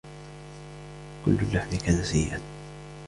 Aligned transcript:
كل 1.25 1.31
اللحم 1.31 1.77
كان 1.77 2.03
سيئا. 2.03 2.41